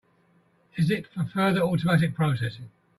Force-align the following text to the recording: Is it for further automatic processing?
Is 0.77 0.89
it 0.89 1.05
for 1.05 1.25
further 1.25 1.61
automatic 1.61 2.15
processing? 2.15 2.71